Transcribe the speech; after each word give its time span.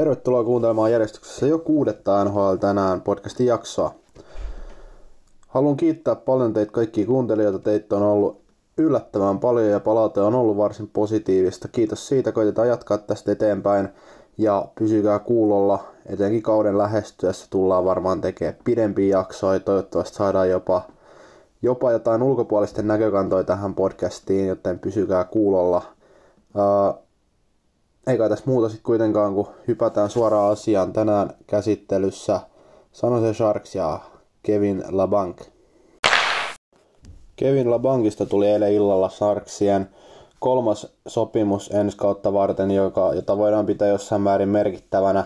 Tervetuloa 0.00 0.44
kuuntelemaan 0.44 0.92
järjestyksessä 0.92 1.46
jo 1.46 1.58
kuudetta 1.58 2.24
NHL 2.24 2.54
tänään 2.54 3.00
podcastin 3.00 3.46
jaksoa. 3.46 3.94
Haluan 5.48 5.76
kiittää 5.76 6.14
paljon 6.14 6.52
teitä 6.52 6.72
kaikkia 6.72 7.06
kuuntelijoita. 7.06 7.58
Teitä 7.58 7.96
on 7.96 8.02
ollut 8.02 8.40
yllättävän 8.78 9.38
paljon 9.38 9.66
ja 9.66 9.80
palaute 9.80 10.20
on 10.20 10.34
ollut 10.34 10.56
varsin 10.56 10.90
positiivista. 10.92 11.68
Kiitos 11.68 12.08
siitä, 12.08 12.32
koitetaan 12.32 12.68
jatkaa 12.68 12.98
tästä 12.98 13.32
eteenpäin 13.32 13.88
ja 14.38 14.68
pysykää 14.78 15.18
kuulolla. 15.18 15.84
Etenkin 16.06 16.42
kauden 16.42 16.78
lähestyessä 16.78 17.46
tullaan 17.50 17.84
varmaan 17.84 18.20
tekemään 18.20 18.56
pidempiä 18.64 19.18
jaksoja. 19.18 19.60
Toivottavasti 19.60 20.16
saadaan 20.16 20.50
jopa, 20.50 20.82
jopa 21.62 21.92
jotain 21.92 22.22
ulkopuolisten 22.22 22.86
näkökantoja 22.86 23.44
tähän 23.44 23.74
podcastiin, 23.74 24.48
joten 24.48 24.78
pysykää 24.78 25.24
kuulolla. 25.24 25.82
Uh, 26.54 27.09
eikä 28.06 28.28
tässä 28.28 28.44
muuta 28.46 28.68
sitten 28.68 28.84
kuitenkaan, 28.84 29.34
kun 29.34 29.48
hypätään 29.68 30.10
suoraan 30.10 30.52
asiaan 30.52 30.92
tänään 30.92 31.30
käsittelyssä 31.46 32.40
San 32.92 33.12
Jose 33.12 33.34
Sharks 33.34 33.74
ja 33.74 34.00
Kevin 34.42 34.84
LaBanc. 34.88 35.40
Kevin 37.36 37.70
LaBancista 37.70 38.26
tuli 38.26 38.48
eilen 38.48 38.72
illalla 38.72 39.08
Sharksien 39.08 39.88
kolmas 40.38 40.86
sopimus 41.08 41.70
ensi 41.74 41.96
kautta 41.96 42.32
varten, 42.32 42.70
joka, 42.70 43.14
jota 43.14 43.38
voidaan 43.38 43.66
pitää 43.66 43.88
jossain 43.88 44.22
määrin 44.22 44.48
merkittävänä. 44.48 45.24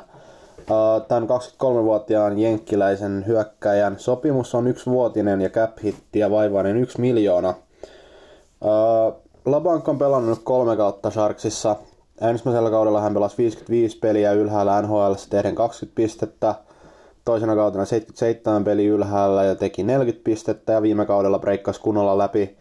Tämän 1.09 1.29
23-vuotiaan 1.29 2.39
jenkkiläisen 2.39 3.25
hyökkäjän 3.27 3.99
sopimus 3.99 4.55
on 4.55 4.67
yksivuotinen 4.67 5.41
ja 5.41 5.49
cap 5.49 5.79
ja 6.15 6.31
vaivainen 6.31 6.77
yksi 6.77 7.01
miljoona. 7.01 7.55
Labank 9.47 9.89
on 9.89 9.99
pelannut 9.99 10.41
kolme 10.45 10.77
kautta 10.77 11.11
Sharksissa 11.11 11.77
Ensimmäisellä 12.21 12.71
kaudella 12.71 13.01
hän 13.01 13.15
pelasi 13.15 13.37
55 13.39 13.99
peliä 13.99 14.33
ylhäällä 14.33 14.83
NHL 14.83 15.13
tehden 15.31 15.55
20 15.55 15.95
pistettä. 15.95 16.55
Toisena 17.25 17.55
kautena 17.55 17.85
77 17.85 18.65
peliä 18.65 18.93
ylhäällä 18.93 19.45
ja 19.45 19.55
teki 19.55 19.83
40 19.83 20.25
pistettä 20.25 20.73
ja 20.73 20.83
viime 20.83 21.07
kaudella 21.07 21.39
breikkasi 21.39 21.81
kunnolla 21.81 22.19
läpi 22.19 22.57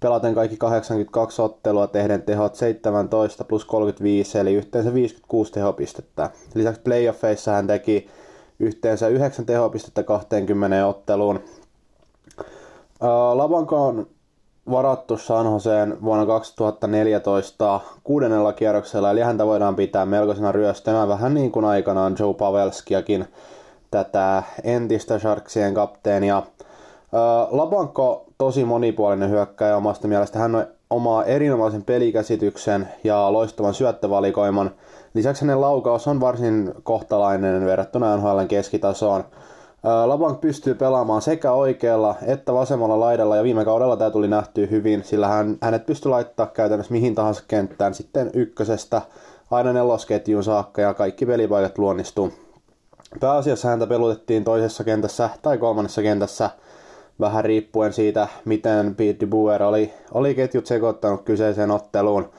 pelaten 0.00 0.34
kaikki 0.34 0.56
82 0.56 1.42
ottelua 1.42 1.86
tehden 1.86 2.22
tehot 2.22 2.54
17 2.54 3.44
plus 3.44 3.64
35 3.64 4.38
eli 4.38 4.54
yhteensä 4.54 4.94
56 4.94 5.52
tehopistettä. 5.52 6.30
Lisäksi 6.54 6.80
playoffeissa 6.80 7.52
hän 7.52 7.66
teki 7.66 8.08
yhteensä 8.58 9.08
9 9.08 9.46
tehopistettä 9.46 10.02
20 10.02 10.86
otteluun. 10.86 11.40
Labanko 13.34 13.86
on 13.86 14.06
varattu 14.70 15.16
San 15.16 15.46
Joseen 15.46 15.98
vuonna 16.04 16.26
2014 16.26 17.80
kuudennella 18.04 18.52
kierroksella, 18.52 19.10
eli 19.10 19.20
häntä 19.20 19.46
voidaan 19.46 19.76
pitää 19.76 20.06
melkoisena 20.06 20.52
ryöstönä, 20.52 21.08
vähän 21.08 21.34
niin 21.34 21.52
kuin 21.52 21.64
aikanaan 21.64 22.16
Joe 22.18 22.34
Pavelskiakin, 22.34 23.28
tätä 23.90 24.42
entistä 24.64 25.18
Sharksien 25.18 25.74
kapteenia. 25.74 26.42
Labanko 27.50 28.24
tosi 28.38 28.64
monipuolinen 28.64 29.30
hyökkäjä 29.30 29.76
omasta 29.76 30.08
mielestä. 30.08 30.38
Hän 30.38 30.54
on 30.54 30.66
omaa 30.90 31.24
erinomaisen 31.24 31.82
pelikäsityksen 31.82 32.88
ja 33.04 33.32
loistavan 33.32 33.74
syöttövalikoiman. 33.74 34.70
Lisäksi 35.14 35.42
hänen 35.42 35.60
laukaus 35.60 36.08
on 36.08 36.20
varsin 36.20 36.74
kohtalainen 36.82 37.66
verrattuna 37.66 38.16
NHLn 38.16 38.48
keskitasoon. 38.48 39.24
Labank 40.06 40.40
pystyy 40.40 40.74
pelaamaan 40.74 41.22
sekä 41.22 41.52
oikealla 41.52 42.14
että 42.26 42.54
vasemmalla 42.54 43.00
laidalla 43.00 43.36
ja 43.36 43.42
viime 43.42 43.64
kaudella 43.64 43.96
tämä 43.96 44.10
tuli 44.10 44.28
nähtyä 44.28 44.66
hyvin, 44.66 45.04
sillä 45.04 45.28
hän, 45.28 45.56
hänet 45.60 45.86
pystyy 45.86 46.10
laittaa 46.10 46.46
käytännössä 46.46 46.92
mihin 46.92 47.14
tahansa 47.14 47.42
kenttään 47.48 47.94
sitten 47.94 48.30
ykkösestä 48.34 49.02
aina 49.50 49.72
nelosketjuun 49.72 50.44
saakka 50.44 50.82
ja 50.82 50.94
kaikki 50.94 51.26
pelipaikat 51.26 51.78
luonnistuu. 51.78 52.32
Pääasiassa 53.20 53.68
häntä 53.68 53.86
pelutettiin 53.86 54.44
toisessa 54.44 54.84
kentässä 54.84 55.30
tai 55.42 55.58
kolmannessa 55.58 56.02
kentässä 56.02 56.50
vähän 57.20 57.44
riippuen 57.44 57.92
siitä, 57.92 58.28
miten 58.44 58.94
Pete 58.94 59.26
Buer 59.26 59.62
oli, 59.62 59.92
oli 60.12 60.34
ketjut 60.34 60.66
sekoittanut 60.66 61.22
kyseiseen 61.22 61.70
otteluun. 61.70 62.30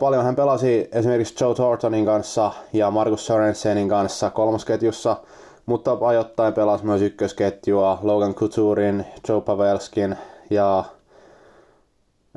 Paljon 0.00 0.24
hän 0.24 0.36
pelasi 0.36 0.88
esimerkiksi 0.92 1.44
Joe 1.44 1.54
Thorntonin 1.54 2.06
kanssa 2.06 2.52
ja 2.72 2.90
Markus 2.90 3.26
Sorensenin 3.26 3.88
kanssa 3.88 4.30
kolmosketjussa– 4.30 5.16
mutta 5.66 5.98
ajoittain 6.00 6.54
pelasi 6.54 6.86
myös 6.86 7.02
ykkösketjua 7.02 7.98
Logan 8.02 8.34
Couturin, 8.34 9.06
Joe 9.28 9.40
Pavelskin 9.40 10.16
ja 10.50 10.84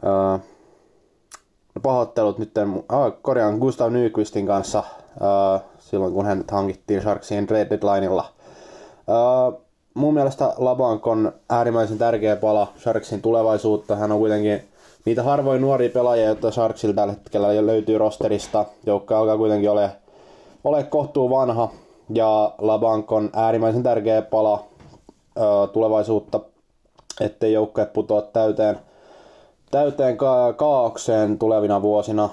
uh, 0.03 0.39
pahoittelut 1.83 2.37
nyt 2.37 2.51
uh, 2.75 2.83
korjaan 3.21 3.57
Gustav 3.57 3.91
Nyqvistin 3.91 4.47
kanssa 4.47 4.79
uh, 4.79 5.61
silloin 5.79 6.13
kun 6.13 6.25
hän 6.25 6.43
hankittiin 6.51 7.01
Sharksien 7.01 7.47
trade 7.47 7.69
deadlineilla. 7.69 8.25
Uh, 9.07 9.61
mun 9.93 10.13
mielestä 10.13 10.53
Labank 10.57 11.07
on 11.07 11.31
äärimmäisen 11.49 11.97
tärkeä 11.97 12.35
pala 12.35 12.67
Sharksin 12.79 13.21
tulevaisuutta. 13.21 13.95
Hän 13.95 14.11
on 14.11 14.19
kuitenkin 14.19 14.61
niitä 15.05 15.23
harvoin 15.23 15.61
nuoria 15.61 15.89
pelaajia, 15.89 16.25
joita 16.25 16.51
Sharksilla 16.51 16.95
tällä 16.95 17.13
hetkellä 17.13 17.65
löytyy 17.65 17.97
rosterista. 17.97 18.65
Joukko 18.85 19.15
alkaa 19.15 19.37
kuitenkin 19.37 19.69
ole, 19.69 19.91
ole 20.63 20.83
kohtuu 20.83 21.29
vanha 21.29 21.71
ja 22.13 22.53
Labank 22.57 23.11
on 23.11 23.29
äärimmäisen 23.33 23.83
tärkeä 23.83 24.21
pala 24.21 24.63
ö, 25.37 25.67
tulevaisuutta, 25.67 26.39
ettei 27.21 27.53
joukkue 27.53 27.85
putoa 27.85 28.21
täyteen, 28.21 28.79
täyteen 29.71 30.17
ka- 30.17 30.53
kaaukseen 30.53 31.39
tulevina 31.39 31.81
vuosina. 31.81 32.29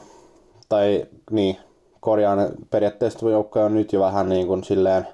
Tai 0.68 1.06
niin, 1.30 1.56
korjaan 2.00 2.48
periaatteessa 2.70 3.30
joukkue 3.30 3.64
on 3.64 3.74
nyt 3.74 3.92
jo 3.92 4.00
vähän 4.00 4.28
niin 4.28 4.46
kuin 4.46 4.64
silleen 4.64 5.06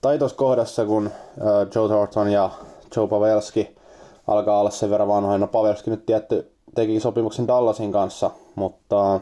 taitoskohdassa, 0.00 0.84
kun 0.84 1.10
ö, 1.40 1.66
Joe 1.74 1.88
Thornton 1.88 2.32
ja 2.32 2.50
Joe 2.96 3.06
Pavelski 3.06 3.76
alkaa 4.26 4.60
olla 4.60 4.70
sen 4.70 4.90
verran 4.90 5.08
vanhoina. 5.08 5.46
Pavelski 5.46 5.90
nyt 5.90 6.06
tietty 6.06 6.52
teki 6.74 7.00
sopimuksen 7.00 7.46
Dallasin 7.48 7.92
kanssa, 7.92 8.30
mutta 8.54 9.20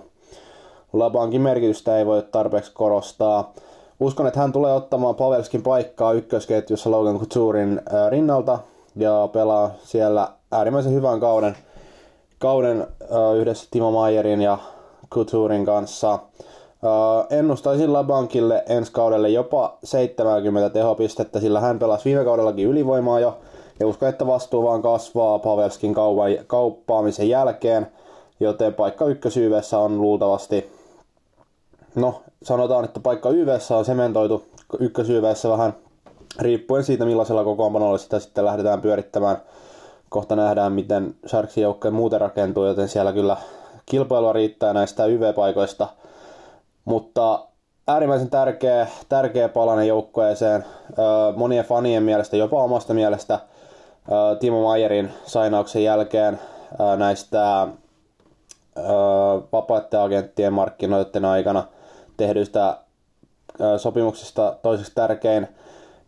Labankin 0.93 1.41
merkitystä 1.41 1.99
ei 1.99 2.07
voi 2.07 2.23
tarpeeksi 2.33 2.73
korostaa. 2.75 3.53
Uskon, 4.01 4.27
että 4.27 4.41
hän 4.41 4.53
tulee 4.53 4.73
ottamaan 4.73 5.15
Pavelskin 5.15 5.63
paikkaa 5.63 6.13
ykkösketjussa 6.13 6.91
Logan 6.91 7.19
Couturin 7.19 7.81
rinnalta 8.11 8.59
ja 8.97 9.29
pelaa 9.33 9.71
siellä 9.83 10.29
äärimmäisen 10.53 10.93
hyvän 10.93 11.21
kauden, 11.21 11.57
kauden 12.39 12.87
yhdessä 13.37 13.69
Timo 13.71 13.91
Mayerin 13.91 14.43
ja 14.43 14.59
Couturin 15.11 15.67
kanssa. 15.67 16.19
ennustaisin 17.31 17.93
Labankille 17.93 18.65
ensi 18.69 18.93
kaudelle 18.93 19.29
jopa 19.29 19.79
70 19.85 20.71
tehopistettä, 20.71 21.41
sillä 21.41 21.61
hän 21.61 21.79
pelasi 21.79 22.05
viime 22.05 22.25
kaudellakin 22.25 22.67
ylivoimaa 22.67 23.21
jo. 23.21 23.39
Ja 23.81 23.87
uskon, 23.87 24.09
että 24.09 24.27
vastuu 24.27 24.63
vaan 24.63 24.83
kasvaa 24.83 25.39
Pavelskin 25.39 25.95
kauppaamisen 26.47 27.29
jälkeen, 27.29 27.87
joten 28.41 28.75
paikka 28.75 29.05
ykkösyyvessä 29.05 29.79
on 29.79 30.01
luultavasti 30.01 30.73
no 31.95 32.23
sanotaan, 32.43 32.85
että 32.85 33.01
paikka 33.01 33.31
YVssä 33.31 33.77
on 33.77 33.85
sementoitu 33.85 34.47
ykkös 34.79 35.11
YVssä 35.11 35.49
vähän 35.49 35.75
riippuen 36.39 36.85
siitä 36.85 37.05
millaisella 37.05 37.45
kokoonpanolla 37.45 37.99
sitä 37.99 38.19
sitten 38.19 38.45
lähdetään 38.45 38.81
pyörittämään. 38.81 39.37
Kohta 40.09 40.37
nähdään, 40.37 40.73
miten 40.73 41.15
Sharksin 41.27 41.63
joukkojen 41.63 41.95
muuten 41.95 42.21
rakentuu, 42.21 42.65
joten 42.65 42.89
siellä 42.89 43.13
kyllä 43.13 43.37
kilpailua 43.87 44.33
riittää 44.33 44.73
näistä 44.73 45.07
YV-paikoista. 45.07 45.89
Mutta 46.85 47.47
äärimmäisen 47.89 48.31
tärkeä, 48.31 48.87
tärkeä 49.09 49.49
palanen 49.49 49.89
joukkueeseen. 49.89 50.65
Monien 51.37 51.65
fanien 51.65 52.03
mielestä, 52.03 52.37
jopa 52.37 52.63
omasta 52.63 52.95
mielestä, 52.95 53.39
Timo 54.41 54.63
Mayerin 54.63 55.11
sainauksen 55.25 55.85
jälkeen 55.85 56.41
näistä 56.97 57.69
vapaiden 59.53 60.01
agenttien 60.01 60.53
markkinoiden 60.53 61.25
aikana– 61.25 61.65
tehdyistä 62.17 62.79
sopimuksista 63.77 64.57
toiseksi 64.63 64.93
tärkein. 64.95 65.49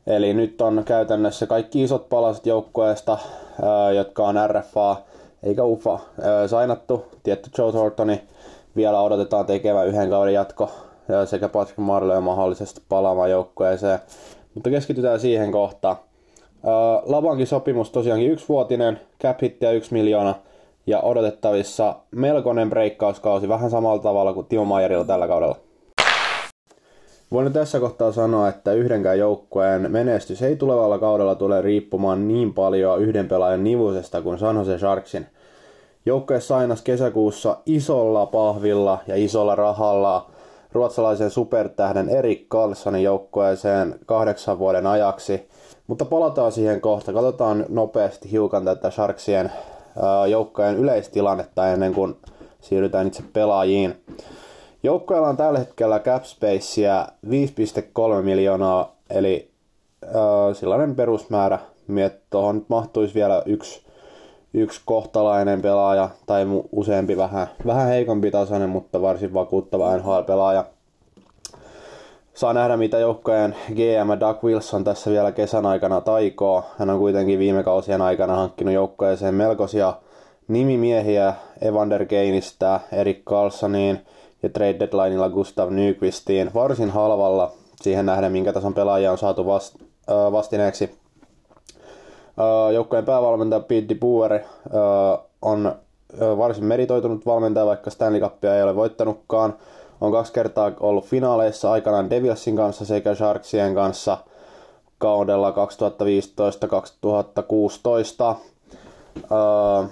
Eli 0.07 0.35
nyt 0.35 0.61
on 0.61 0.83
käytännössä 0.85 1.47
kaikki 1.47 1.83
isot 1.83 2.09
palaset 2.09 2.47
joukkueesta, 2.47 3.19
jotka 3.95 4.23
on 4.23 4.37
RFA 4.47 4.97
eikä 5.43 5.65
UFA 5.65 5.99
sainattu. 6.47 7.05
Tietty 7.23 7.51
Joe 7.59 7.73
Thorntoni 7.73 8.23
vielä 8.77 9.01
odotetaan 9.01 9.47
tekevän 9.47 9.87
yhden 9.87 10.11
kauden 10.11 10.35
jatko 10.35 10.71
sekä 11.25 11.49
Patrick 11.49 11.79
Marley 11.79 12.21
mahdollisesti 12.21 12.81
palaamaan 12.89 13.31
joukkueeseen. 13.31 13.99
Mutta 14.55 14.71
keskitytään 14.71 15.21
siihen 15.21 15.53
kohtaan. 15.53 15.97
Labankin 17.07 17.47
sopimus 17.47 17.91
tosiaankin 17.91 18.31
yksivuotinen, 18.31 19.01
cap 19.23 19.43
hittiä 19.43 19.71
yksi 19.71 19.93
miljoona 19.93 20.35
ja 20.87 21.01
odotettavissa 21.01 21.95
melkoinen 22.11 22.71
breikkauskausi 22.71 23.49
vähän 23.49 23.71
samalla 23.71 24.03
tavalla 24.03 24.33
kuin 24.33 24.47
Timo 24.47 24.65
Mayerilla 24.65 25.05
tällä 25.05 25.29
kaudella. 25.29 25.57
Voin 27.33 27.53
tässä 27.53 27.81
kohtaa 27.81 28.13
sanoa, 28.13 28.49
että 28.49 28.73
yhdenkään 28.73 29.19
joukkueen 29.19 29.93
menestys 29.93 30.43
ei 30.43 30.57
tulevalla 30.57 30.99
kaudella 30.99 31.35
tule 31.35 31.63
riippumaan 31.63 32.29
niin 32.29 32.55
paljon 32.55 33.03
yhden 33.03 33.29
pelaajan 33.29 33.65
nivusesta 33.65 34.23
kuin 34.23 34.39
San 34.39 34.57
Jose 34.57 34.79
Sharksin. 34.79 35.27
Joukkue 36.07 36.41
sainas 36.41 36.83
kesäkuussa 36.83 37.57
isolla 37.67 38.27
pahvilla 38.27 38.99
ja 39.07 39.17
isolla 39.17 39.55
rahalla 39.55 40.31
ruotsalaisen 40.73 41.31
supertähden 41.31 42.09
Erik 42.09 42.49
Karlssonin 42.49 43.03
joukkueeseen 43.03 43.95
kahdeksan 44.07 44.59
vuoden 44.59 44.87
ajaksi. 44.87 45.49
Mutta 45.87 46.05
palataan 46.05 46.53
siihen 46.53 46.81
kohta. 46.81 47.13
Katsotaan 47.13 47.65
nopeasti 47.69 48.31
hiukan 48.31 48.65
tätä 48.65 48.91
Sharksien 48.91 49.53
joukkojen 50.31 50.77
yleistilannetta 50.77 51.69
ennen 51.69 51.95
kuin 51.95 52.17
siirrytään 52.61 53.07
itse 53.07 53.23
pelaajiin. 53.33 53.95
Joukkoilla 54.83 55.29
on 55.29 55.37
tällä 55.37 55.59
hetkellä 55.59 56.01
cap 56.01 56.25
spacea 56.25 57.07
5,3 57.27 58.23
miljoonaa, 58.23 58.97
eli 59.11 59.51
äh, 60.05 60.11
sellainen 60.53 60.95
perusmäärä. 60.95 61.59
Tuohon 62.31 62.55
nyt 62.55 62.69
mahtuisi 62.69 63.15
vielä 63.15 63.43
yksi, 63.47 63.83
yksi 64.55 64.81
kohtalainen 64.85 65.63
pelaaja 65.63 66.09
tai 66.27 66.47
useampi 66.73 67.17
vähän, 67.17 67.47
vähän 67.67 67.89
heikompi 67.89 68.31
tasoinen, 68.31 68.71
mutta 68.71 69.03
varsin 69.03 69.35
vakuuttava 69.35 69.97
NHL-pelaaja. 69.97 70.65
Saa 72.35 72.53
nähdä, 72.53 72.77
mitä 72.77 72.99
joukkojen 72.99 73.57
GM 73.69 74.21
Doug 74.21 74.45
Wilson 74.45 74.85
tässä 74.85 75.11
vielä 75.11 75.33
kesän 75.33 75.67
aikana 75.67 76.01
taikoo. 76.01 76.65
Hän 76.79 76.91
on 76.91 76.99
kuitenkin 76.99 77.39
viime 77.39 77.63
kausien 77.63 78.03
aikana 78.03 78.37
hankkinut 78.37 78.75
joukkoeseen 78.75 79.35
melkoisia 79.35 79.95
nimimiehiä 80.49 81.35
Evander 81.61 82.07
Gainista, 82.07 82.81
Erik 82.93 83.25
Carlsoniin 83.25 84.01
ja 84.43 84.49
trade 84.49 84.79
deadlineilla 84.79 85.29
Gustav 85.29 85.71
Nyqvistiin 85.71 86.51
varsin 86.55 86.91
halvalla 86.91 87.53
siihen 87.83 88.07
nähden, 88.07 88.33
minkä 88.33 88.53
tason 88.53 88.75
pelaajia 88.75 89.13
on 89.13 89.19
saatu 89.19 89.47
vast, 89.47 89.77
äh, 90.11 90.33
vastineeksi. 90.33 90.99
Äh, 92.39 92.73
joukkojen 92.75 93.05
päävalmentaja 93.05 93.61
Pete 93.61 93.89
DeBoer 93.89 94.33
äh, 94.33 94.41
on 95.43 95.67
äh, 95.67 95.75
varsin 96.39 96.65
meritoitunut 96.65 97.27
valmentaja, 97.27 97.67
vaikka 97.67 97.91
Stanley 97.91 98.21
Cupia 98.21 98.57
ei 98.57 98.63
ole 98.63 98.77
voittanutkaan. 98.77 99.55
On 100.01 100.13
kaksi 100.13 100.33
kertaa 100.33 100.73
ollut 100.81 101.05
finaaleissa 101.07 101.73
aikanaan 101.73 102.11
Devilsin 102.11 102.57
kanssa 102.57 102.85
sekä 102.85 103.15
Sharksien 103.15 103.75
kanssa 103.75 104.19
kaudella 104.99 105.51
2015-2016. 105.51 105.55
Uh, 109.17 109.87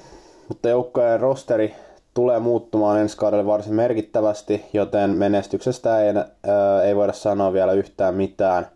mutta 0.49 0.69
joukkojen 0.69 1.21
rosteri 1.21 1.75
tulee 2.17 2.39
muuttumaan 2.39 3.01
ensi 3.01 3.17
kaudelle 3.17 3.47
varsin 3.47 3.75
merkittävästi, 3.75 4.65
joten 4.73 5.11
menestyksestä 5.11 6.01
ei, 6.01 6.15
ää, 6.17 6.83
ei 6.83 6.97
voida 6.97 7.13
sanoa 7.13 7.53
vielä 7.53 7.73
yhtään 7.73 8.15
mitään. 8.15 8.67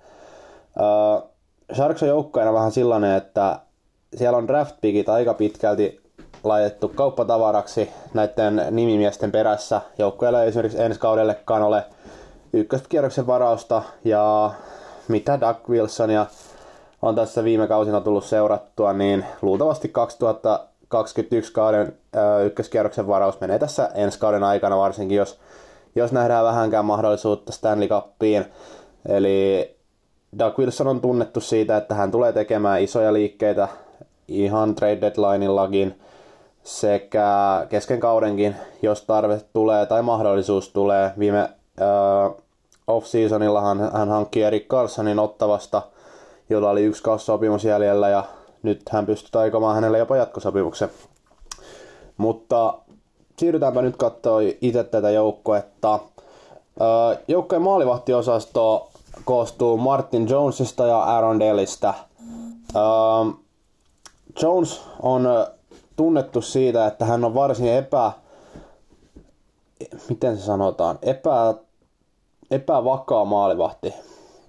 Ää, 0.78 1.22
Sharks 1.74 2.02
on 2.02 2.08
joukkoina 2.08 2.52
vähän 2.52 2.72
sellainen, 2.72 3.16
että 3.16 3.58
siellä 4.16 4.38
on 4.38 4.48
draft 4.48 4.76
pickit 4.80 5.08
aika 5.08 5.34
pitkälti 5.34 6.00
laitettu 6.44 6.88
kauppatavaraksi 6.88 7.90
näiden 8.14 8.62
nimimiesten 8.70 9.32
perässä. 9.32 9.80
Joukkueella 9.98 10.42
ei 10.42 10.48
esimerkiksi 10.48 10.82
ensi 10.82 11.00
kaudellekaan 11.00 11.62
ole 11.62 11.84
ykköskierroksen 12.52 13.26
varausta 13.26 13.82
ja 14.04 14.50
mitä 15.08 15.40
Doug 15.40 15.68
Wilson 15.68 16.10
ja 16.10 16.26
on 17.02 17.14
tässä 17.14 17.44
viime 17.44 17.66
kausina 17.66 18.00
tullut 18.00 18.24
seurattua, 18.24 18.92
niin 18.92 19.24
luultavasti 19.42 19.88
2000 19.88 20.69
21 20.90 21.52
kauden 21.52 21.96
ö, 22.16 22.44
ykköskierroksen 22.44 23.06
varaus 23.06 23.40
menee 23.40 23.58
tässä 23.58 23.90
ensi 23.94 24.18
kauden 24.18 24.44
aikana, 24.44 24.78
varsinkin 24.78 25.16
jos, 25.16 25.40
jos 25.94 26.12
nähdään 26.12 26.44
vähänkään 26.44 26.84
mahdollisuutta 26.84 27.52
Stanley 27.52 27.88
Cupiin. 27.88 28.44
Eli 29.08 29.76
Doug 30.38 30.58
Wilson 30.58 30.86
on 30.86 31.00
tunnettu 31.00 31.40
siitä, 31.40 31.76
että 31.76 31.94
hän 31.94 32.10
tulee 32.10 32.32
tekemään 32.32 32.82
isoja 32.82 33.12
liikkeitä 33.12 33.68
ihan 34.28 34.74
trade 34.74 35.00
deadlineillakin 35.00 36.00
sekä 36.62 37.26
kesken 37.68 38.00
kaudenkin, 38.00 38.56
jos 38.82 39.02
tarve 39.02 39.40
tulee 39.52 39.86
tai 39.86 40.02
mahdollisuus 40.02 40.68
tulee. 40.68 41.12
Viime 41.18 41.40
äh, 41.40 41.48
off-seasonillahan 42.86 43.92
hän 43.92 44.08
hankki 44.08 44.42
Erik 44.42 44.68
Carsonin 44.68 45.18
ottavasta, 45.18 45.82
jolla 46.50 46.70
oli 46.70 46.84
yksi 46.84 47.02
sopimus 47.16 47.64
jäljellä 47.64 48.08
ja 48.08 48.24
nyt 48.62 48.88
hän 48.88 49.06
pystyy 49.06 49.30
taikomaan 49.30 49.74
hänelle 49.74 49.98
jopa 49.98 50.16
jatkosopimuksen. 50.16 50.90
Mutta 52.16 52.74
siirrytäänpä 53.38 53.82
nyt 53.82 53.96
katsoa 53.96 54.40
itse 54.60 54.84
tätä 54.84 55.10
joukkuetta. 55.10 55.98
Joukkojen 57.28 57.62
maalivahtiosasto 57.62 58.90
koostuu 59.24 59.76
Martin 59.76 60.28
Jonesista 60.28 60.86
ja 60.86 60.98
Aaron 60.98 61.40
Dellistä. 61.40 61.94
Jones 64.42 64.82
on 65.02 65.28
tunnettu 65.96 66.42
siitä, 66.42 66.86
että 66.86 67.04
hän 67.04 67.24
on 67.24 67.34
varsin 67.34 67.68
epä... 67.68 68.12
Miten 70.08 70.36
se 70.36 70.44
sanotaan? 70.44 70.98
Epä, 71.02 71.54
epävakaa 72.50 73.24
maalivahti. 73.24 73.94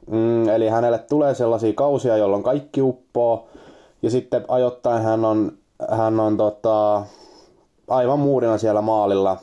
Mm, 0.07 0.49
eli 0.49 0.67
hänelle 0.67 0.97
tulee 0.97 1.35
sellaisia 1.35 1.73
kausia, 1.73 2.17
jolloin 2.17 2.43
kaikki 2.43 2.81
uppoo, 2.81 3.47
ja 4.01 4.09
sitten 4.09 4.45
ajoittain 4.47 5.03
hän 5.03 5.25
on, 5.25 5.51
hän 5.91 6.19
on 6.19 6.37
tota, 6.37 7.03
aivan 7.87 8.19
muurina 8.19 8.57
siellä 8.57 8.81
maalilla. 8.81 9.37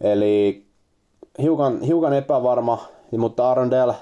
Eli 0.00 0.64
hiukan, 1.42 1.80
hiukan 1.80 2.12
epävarma, 2.12 2.84
mutta 3.18 3.50
Arondel 3.50 3.88
äh, 3.88 3.98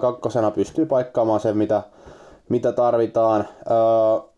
kakkosena 0.00 0.50
pystyy 0.50 0.86
paikkaamaan 0.86 1.40
sen, 1.40 1.56
mitä, 1.56 1.82
mitä 2.48 2.72
tarvitaan. 2.72 3.40
Äh, 3.40 4.28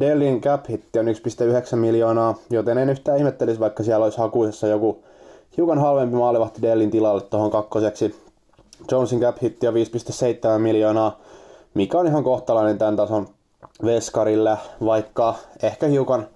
Dellin 0.00 0.40
cap 0.40 0.68
hitti 0.68 0.98
on 0.98 1.06
1,9 1.06 1.76
miljoonaa, 1.76 2.34
joten 2.50 2.78
en 2.78 2.90
yhtään 2.90 3.18
ihmettelisi, 3.18 3.60
vaikka 3.60 3.82
siellä 3.82 4.04
olisi 4.04 4.18
hakuisessa 4.18 4.66
joku 4.66 5.04
hiukan 5.56 5.78
halvempi 5.78 6.16
maalivahti 6.16 6.62
Dellin 6.62 6.90
tilalle 6.90 7.20
tuohon 7.20 7.50
kakkoseksi. 7.50 8.16
Jonesin 8.90 9.20
cap 9.20 9.36
hitti 9.42 9.66
on 9.66 9.74
5,7 9.74 10.58
miljoonaa, 10.58 11.20
mikä 11.74 11.98
on 11.98 12.06
ihan 12.06 12.24
kohtalainen 12.24 12.78
tämän 12.78 12.96
tason 12.96 13.26
veskarille, 13.84 14.58
vaikka 14.84 15.34
ehkä 15.62 15.86
hiukan, 15.86 16.26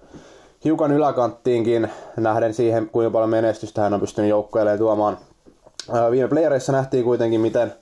hiukan 0.63 0.91
yläkanttiinkin 0.91 1.89
nähden 2.17 2.53
siihen, 2.53 2.89
kuinka 2.89 3.11
paljon 3.11 3.29
menestystä 3.29 3.81
hän 3.81 3.93
on 3.93 3.99
pystynyt 3.99 4.29
joukkueelleen 4.29 4.79
tuomaan. 4.79 5.17
Viime 6.11 6.27
playereissa 6.27 6.71
nähtiin 6.71 7.03
kuitenkin, 7.03 7.41
miten, 7.41 7.73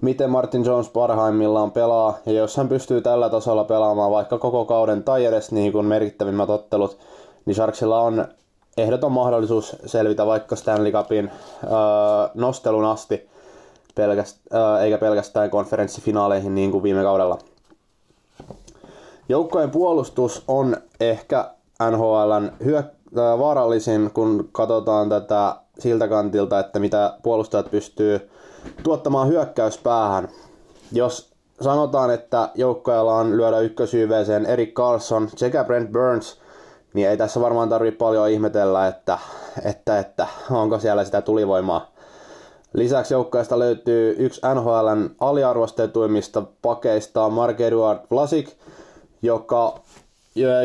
miten 0.00 0.30
Martin 0.30 0.64
Jones 0.64 0.88
parhaimmillaan 0.88 1.70
pelaa, 1.70 2.18
ja 2.26 2.32
jos 2.32 2.56
hän 2.56 2.68
pystyy 2.68 3.00
tällä 3.00 3.30
tasolla 3.30 3.64
pelaamaan 3.64 4.10
vaikka 4.10 4.38
koko 4.38 4.64
kauden 4.64 5.02
tai 5.02 5.24
edes 5.24 5.52
niin 5.52 5.72
kuin 5.72 5.86
merkittävimmät 5.86 6.50
ottelut, 6.50 6.98
niin 7.46 7.54
Sharksilla 7.54 8.00
on 8.00 8.28
ehdoton 8.76 9.12
mahdollisuus 9.12 9.76
selvitä 9.86 10.26
vaikka 10.26 10.56
Stanley 10.56 10.92
Cupin 10.92 11.30
öö, 11.64 11.70
nostelun 12.34 12.84
asti, 12.84 13.28
pelkäst, 13.94 14.38
öö, 14.54 14.80
eikä 14.80 14.98
pelkästään 14.98 15.50
konferenssifinaaleihin 15.50 16.54
niin 16.54 16.70
kuin 16.70 16.82
viime 16.82 17.02
kaudella. 17.02 17.38
Joukkojen 19.28 19.70
puolustus 19.70 20.44
on 20.48 20.76
ehkä 21.00 21.50
NHLn 21.90 22.52
hyök- 22.64 23.16
vaarallisin, 23.38 24.10
kun 24.14 24.48
katsotaan 24.52 25.08
tätä 25.08 25.56
siltä 25.78 26.08
kantilta, 26.08 26.58
että 26.58 26.78
mitä 26.78 27.16
puolustajat 27.22 27.70
pystyy 27.70 28.30
tuottamaan 28.82 29.28
hyökkäyspäähän. 29.28 30.28
Jos 30.92 31.32
sanotaan, 31.60 32.10
että 32.10 32.48
joukkoilla 32.54 33.14
on 33.14 33.36
lyödä 33.36 33.58
ykkösyyveeseen 33.58 34.46
Erik 34.46 34.74
Carlson 34.74 35.28
sekä 35.36 35.64
Brent 35.64 35.92
Burns, 35.92 36.40
niin 36.94 37.08
ei 37.08 37.16
tässä 37.16 37.40
varmaan 37.40 37.68
tarvitse 37.68 37.98
paljon 37.98 38.30
ihmetellä, 38.30 38.86
että, 38.86 39.18
että, 39.64 39.98
että 39.98 40.26
onko 40.50 40.78
siellä 40.78 41.04
sitä 41.04 41.22
tulivoimaa. 41.22 41.90
Lisäksi 42.72 43.14
joukkoista 43.14 43.58
löytyy 43.58 44.16
yksi 44.18 44.40
NHLn 44.54 45.10
aliarvostetuimmista 45.20 46.42
pakeista 46.62 47.28
Mark 47.28 47.60
Eduard 47.60 47.98
Vlasik– 48.10 48.48
joka, 49.24 49.74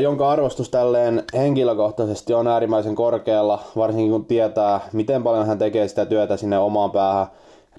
jonka 0.01 0.29
arvostus 0.29 0.69
tälleen 0.69 1.23
henkilökohtaisesti 1.33 2.33
on 2.33 2.47
äärimmäisen 2.47 2.95
korkealla, 2.95 3.59
varsinkin 3.75 4.11
kun 4.11 4.25
tietää, 4.25 4.79
miten 4.93 5.23
paljon 5.23 5.47
hän 5.47 5.57
tekee 5.57 5.87
sitä 5.87 6.05
työtä 6.05 6.37
sinne 6.37 6.59
omaan 6.59 6.91
päähän, 6.91 7.27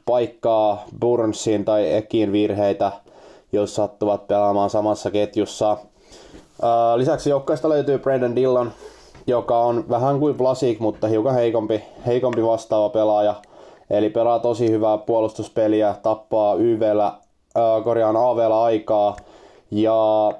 paikkaa 0.07 0.85
Burnsin 1.01 1.65
tai 1.65 1.95
Ekin 1.95 2.33
virheitä, 2.33 2.93
jos 3.53 3.75
sattuvat 3.75 4.27
pelaamaan 4.29 4.71
samassa 4.71 5.11
ketjussa. 5.11 5.77
Lisäksi 6.97 7.31
joukkaista 7.31 7.69
löytyy 7.69 7.99
Brendan 7.99 8.37
Dillon, 8.37 8.73
joka 9.27 9.59
on 9.59 9.85
vähän 9.89 10.21
kuin 10.21 10.35
Plasik, 10.35 10.81
mutta 10.81 11.07
hiukan 11.07 11.35
heikompi, 11.35 11.85
heikompi 12.07 12.45
vastaava 12.45 12.89
pelaaja. 12.89 13.35
Eli 13.91 14.11
pelaa 14.11 14.39
tosi 14.39 14.71
hyvää 14.71 14.99
puolustuspeliä, 14.99 15.95
tappaa 16.03 16.55
YVllä, 16.55 17.13
korjaan 17.85 18.17
AVllä 18.17 18.63
aikaa 18.63 19.17
ja 19.71 20.33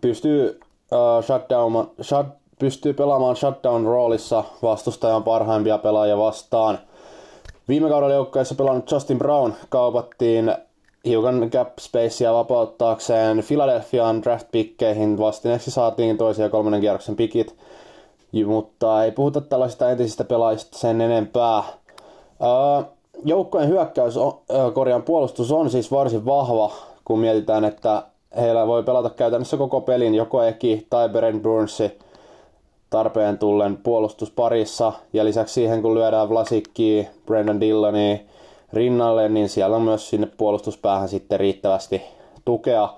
pystyy, 0.00 0.60
uh, 0.92 1.24
shutdown, 1.24 1.72
shut, 2.02 2.26
pystyy 2.58 2.92
pelaamaan 2.92 3.36
shutdown 3.36 3.84
roolissa 3.84 4.44
vastustajan 4.62 5.22
parhaimpia 5.22 5.78
pelaajia 5.78 6.18
vastaan. 6.18 6.78
Viime 7.68 7.88
kaudella 7.88 8.14
joukkueessa 8.14 8.54
pelannut 8.54 8.90
Justin 8.90 9.18
Brown 9.18 9.52
kaupattiin 9.68 10.54
hiukan 11.04 11.50
cap 11.50 11.78
spacea 11.80 12.34
vapauttaakseen 12.34 13.44
Philadelphiaan 13.48 14.22
draft 14.22 14.46
pickeihin. 14.52 15.18
Vastineeksi 15.18 15.70
saatiin 15.70 16.18
toisen 16.18 16.42
ja 16.42 16.48
kolmannen 16.48 16.80
kierroksen 16.80 17.16
pikit, 17.16 17.56
mutta 18.46 19.04
ei 19.04 19.12
puhuta 19.12 19.40
tällaisista 19.40 19.90
entisistä 19.90 20.24
pelaajista 20.24 20.78
sen 20.78 21.00
enempää. 21.00 21.58
Uh, 21.58 22.84
joukkojen 23.24 23.68
hyökkäys, 23.68 24.14
korjaan 24.74 25.02
puolustus 25.02 25.52
on 25.52 25.70
siis 25.70 25.92
varsin 25.92 26.24
vahva, 26.24 26.72
kun 27.04 27.18
mietitään, 27.18 27.64
että 27.64 28.02
heillä 28.40 28.66
voi 28.66 28.82
pelata 28.82 29.10
käytännössä 29.10 29.56
koko 29.56 29.80
pelin 29.80 30.14
joko 30.14 30.42
Eki 30.42 30.86
tai 30.90 31.08
Brent 31.08 31.42
Burnsi 31.42 31.98
tarpeen 32.90 33.38
tullen 33.38 33.76
puolustusparissa. 33.76 34.92
Ja 35.12 35.24
lisäksi 35.24 35.54
siihen, 35.54 35.82
kun 35.82 35.94
lyödään 35.94 36.28
Vlasikki, 36.28 37.08
Brendan 37.26 37.60
Dilloni 37.60 38.26
rinnalle, 38.72 39.28
niin 39.28 39.48
siellä 39.48 39.76
on 39.76 39.82
myös 39.82 40.10
sinne 40.10 40.28
puolustuspäähän 40.36 41.08
sitten 41.08 41.40
riittävästi 41.40 42.02
tukea, 42.44 42.88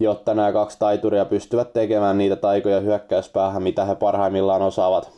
jotta 0.00 0.34
nämä 0.34 0.52
kaksi 0.52 0.78
taituria 0.78 1.24
pystyvät 1.24 1.72
tekemään 1.72 2.18
niitä 2.18 2.36
taikoja 2.36 2.80
hyökkäyspäähän, 2.80 3.62
mitä 3.62 3.84
he 3.84 3.94
parhaimmillaan 3.94 4.62
osaavat. 4.62 5.10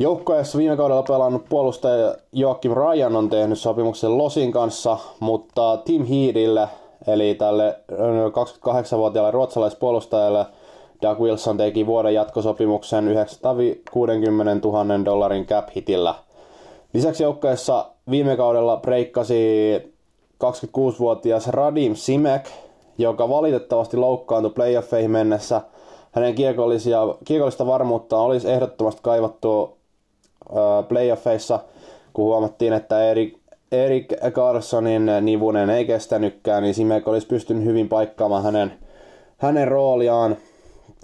Joukkoessa 0.00 0.58
viime 0.58 0.76
kaudella 0.76 1.02
pelannut 1.02 1.44
puolustaja 1.48 2.14
Joakim 2.32 2.72
Ryan 2.72 3.16
on 3.16 3.30
tehnyt 3.30 3.58
sopimuksen 3.58 4.18
Losin 4.18 4.52
kanssa, 4.52 4.98
mutta 5.20 5.76
Tim 5.76 6.06
Heedille, 6.06 6.68
eli 7.06 7.34
tälle 7.34 7.78
28-vuotiaalle 7.92 9.30
ruotsalaispuolustajalle, 9.30 10.46
Doug 11.02 11.20
Wilson 11.20 11.56
teki 11.56 11.86
vuoden 11.86 12.14
jatkosopimuksen 12.14 13.08
960 13.08 14.68
000 14.68 15.04
dollarin 15.04 15.46
cap 15.46 15.68
hitillä. 15.76 16.14
Lisäksi 16.92 17.22
joukkueessa 17.22 17.86
viime 18.10 18.36
kaudella 18.36 18.76
breikkasi 18.76 19.74
26-vuotias 20.44 21.48
Radim 21.48 21.94
Simek, 21.94 22.48
joka 22.98 23.28
valitettavasti 23.28 23.96
loukkaantui 23.96 24.50
playoffeihin 24.50 25.10
mennessä. 25.10 25.60
Hänen 26.12 26.34
kiekollista 27.24 27.66
varmuutta 27.66 28.18
olisi 28.18 28.50
ehdottomasti 28.50 29.00
kaivattu 29.02 29.76
playoffeissa, 30.88 31.60
kun 32.12 32.24
huomattiin, 32.24 32.72
että 32.72 33.10
Erik, 33.10 33.39
Erik 33.72 34.12
Carsonin 34.32 35.10
nivunen 35.20 35.70
ei 35.70 35.84
kestänytkään, 35.84 36.62
niin 36.62 36.74
Simek 36.74 37.08
olisi 37.08 37.26
pystynyt 37.26 37.64
hyvin 37.64 37.88
paikkaamaan 37.88 38.42
hänen, 38.42 38.72
hänen 39.38 39.68
rooliaan, 39.68 40.36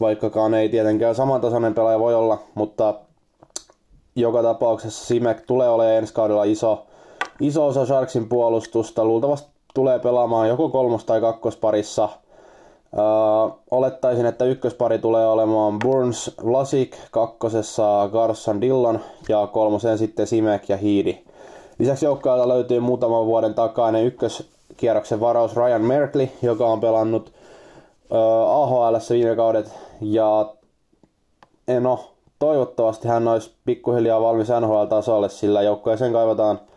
vaikkakaan 0.00 0.54
ei 0.54 0.68
tietenkään 0.68 1.14
samantasoinen 1.14 1.75
pelaaja 1.75 1.99
voi 1.99 2.14
olla, 2.14 2.38
mutta 2.54 2.94
joka 4.16 4.42
tapauksessa 4.42 5.06
Simek 5.06 5.40
tulee 5.40 5.68
olemaan 5.68 5.96
ensi 5.96 6.14
kaudella 6.14 6.44
iso, 6.44 6.87
iso 7.40 7.66
osa 7.66 7.87
Sharksin 7.87 8.28
puolustusta. 8.28 9.04
Luultavasti 9.04 9.50
tulee 9.75 9.99
pelaamaan 9.99 10.49
joko 10.49 10.68
kolmos- 10.68 11.04
tai 11.04 11.20
kakkosparissa– 11.20 12.08
Uh, 12.92 13.58
olettaisin, 13.70 14.26
että 14.26 14.44
ykköspari 14.44 14.99
tulee 14.99 15.28
olemaan 15.28 15.78
Burns 15.78 16.30
Vlasik, 16.44 16.96
kakkosessa 17.11 18.08
Garson 18.12 18.61
Dillon 18.61 19.00
ja 19.28 19.46
kolmosen 19.46 19.99
sitten 19.99 20.26
Simek 20.26 20.68
ja 20.68 20.76
Hiidi. 20.76 21.25
Lisäksi 21.78 22.04
joukkoilta 22.04 22.49
löytyy 22.49 22.80
muutaman 22.80 23.26
vuoden 23.26 23.54
takainen 23.54 24.04
ykköskierroksen 24.04 25.21
varaus 25.21 25.56
Ryan 25.56 25.83
Merkley, 25.83 26.28
joka 26.42 26.66
on 26.66 26.80
pelannut 26.80 27.33
AHL 28.47 28.97
viime 29.11 29.37
kaudet 29.37 29.73
ja 30.00 30.54
eh, 31.68 31.80
no, 31.80 32.11
toivottavasti 32.38 33.09
hän 33.09 33.28
olisi 33.28 33.54
pikkuhiljaa 33.64 34.21
valmis 34.21 34.49
NHL-tasolle, 34.49 35.28
sillä 35.28 35.62
joukkoeseen 35.62 36.12
kaivataan– 36.12 36.61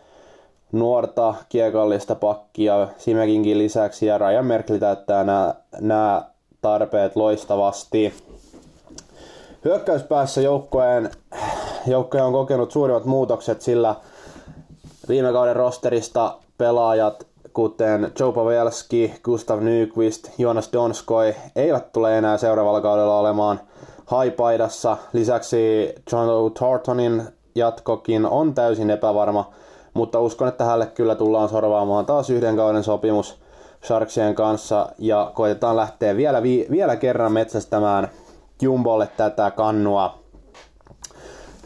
nuorta 0.72 1.36
kiekallista 1.50 2.16
pakkia 2.16 2.88
Simekinkin 2.98 3.58
lisäksi 3.58 4.06
ja 4.06 4.18
Ryan 4.18 4.46
Merkli 4.46 4.80
täyttää 4.80 5.26
nämä 5.82 6.22
tarpeet 6.62 7.16
loistavasti. 7.16 8.14
Hyökkäyspäässä 9.66 10.42
joukkojen, 10.42 11.10
joukkojen 11.88 12.26
on 12.26 12.34
kokenut 12.34 12.72
suurimmat 12.72 13.06
muutokset, 13.06 13.62
sillä 13.62 13.96
viime 15.10 15.32
kauden 15.32 15.56
rosterista 15.56 16.38
pelaajat 16.58 17.28
kuten 17.54 18.12
Joe 18.20 18.34
Pavelski, 18.34 19.14
Gustav 19.24 19.60
Nyqvist, 19.60 20.30
Jonas 20.38 20.70
Donskoi 20.74 21.36
eivät 21.56 21.92
tule 21.92 22.18
enää 22.18 22.38
seuraavalla 22.38 22.82
kaudella 22.82 23.20
olemaan 23.20 23.60
haipaidassa. 24.06 24.98
Lisäksi 25.14 25.94
John 26.12 26.54
Tartonin 26.60 27.24
jatkokin 27.56 28.26
on 28.26 28.54
täysin 28.54 28.90
epävarma 28.90 29.52
mutta 29.94 30.20
uskon, 30.20 30.48
että 30.48 30.64
hänelle 30.64 30.86
kyllä 30.86 31.16
tullaan 31.16 31.50
sorvaamaan 31.50 32.06
taas 32.06 32.30
yhden 32.30 32.56
kauden 32.56 32.84
sopimus 32.84 33.40
Sharksien 33.86 34.36
kanssa 34.36 34.90
ja 34.98 35.32
koitetaan 35.36 35.76
lähteä 35.76 36.16
vielä, 36.18 36.44
vi- 36.44 36.68
vielä 36.72 36.96
kerran 36.96 37.32
metsästämään 37.32 38.08
Jumbolle 38.62 39.10
tätä 39.18 39.52
kannua. 39.52 40.20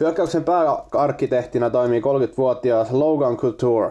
Hyökkäyksen 0.00 0.44
pääarkkitehtina 0.44 1.70
toimii 1.70 2.00
30-vuotias 2.00 2.92
Logan 2.92 3.36
Couture. 3.36 3.90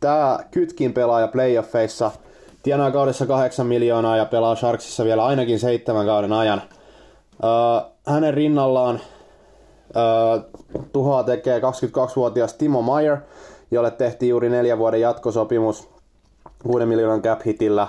Tämä 0.00 0.38
kytkin 0.50 0.92
pelaaja 0.92 1.28
playoffeissa 1.28 2.10
tienaa 2.62 2.90
kaudessa 2.90 3.26
8 3.26 3.66
miljoonaa 3.66 4.16
ja 4.16 4.24
pelaa 4.24 4.56
Sharksissa 4.56 5.04
vielä 5.04 5.24
ainakin 5.24 5.58
seitsemän 5.58 6.06
kauden 6.06 6.32
ajan. 6.32 6.62
Uh, 7.32 7.92
hänen 8.06 8.34
rinnallaan 8.34 8.94
uh, 8.94 10.60
tuhoa 10.92 11.22
tekee 11.22 11.58
22-vuotias 11.58 12.54
Timo 12.54 12.82
Meyer, 12.82 13.16
jolle 13.70 13.90
tehtiin 13.90 14.30
juuri 14.30 14.48
neljän 14.48 14.78
vuoden 14.78 15.00
jatkosopimus 15.00 15.88
6 16.62 16.86
miljoonan 16.86 17.22
cap 17.22 17.40
hitillä. 17.46 17.88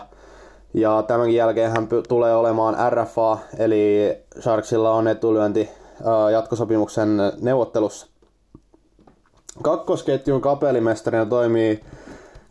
Ja 0.74 1.04
tämän 1.08 1.30
jälkeen 1.30 1.72
hän 1.72 1.88
tulee 2.08 2.36
olemaan 2.36 2.92
RFA, 2.92 3.38
eli 3.58 4.18
Sharksilla 4.42 4.92
on 4.92 5.08
etulyönti 5.08 5.70
jatkosopimuksen 6.32 7.18
neuvottelussa. 7.42 8.08
Kakkosketjun 9.62 10.42
kapelimestarina 10.42 11.26
toimii 11.26 11.84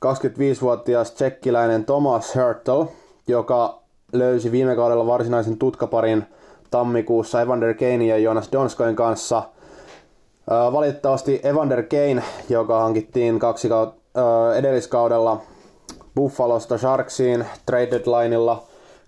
25-vuotias 0.07 1.11
tsekkiläinen 1.11 1.85
Thomas 1.85 2.35
Hertel, 2.35 2.85
joka 3.27 3.83
löysi 4.13 4.53
viime 4.53 4.77
kaudella 4.77 5.07
varsinaisen 5.07 5.59
tutkaparin 5.59 6.27
tammikuussa 6.71 7.43
Evander 7.43 7.75
Kane 7.75 8.07
ja 8.07 8.19
Jonas 8.19 8.49
Donskoin 8.53 8.97
kanssa– 8.97 9.43
Valitettavasti 10.73 11.41
Evander 11.43 11.83
Kane, 11.83 12.23
joka 12.49 12.81
hankittiin 12.81 13.39
kaksi 13.39 13.69
kaut- 13.69 14.01
edelliskaudella 14.59 15.41
Buffalosta 16.17 16.79
Sharksiin 16.79 17.47
trade 17.67 17.91
deadlineilla, 17.91 18.63